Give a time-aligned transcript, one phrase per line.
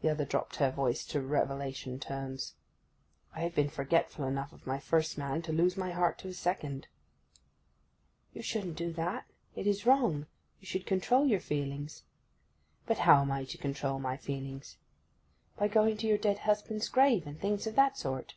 [0.00, 2.54] The other dropped her voice to revelation tones:
[3.36, 6.32] 'I have been forgetful enough of my first man to lose my heart to a
[6.32, 6.88] second!'
[8.32, 10.26] 'You shouldn't do that—it is wrong.
[10.58, 12.02] You should control your feelings.'
[12.86, 14.76] 'But how am I to control my feelings?'
[15.56, 18.34] 'By going to your dead husband's grave, and things of that sort.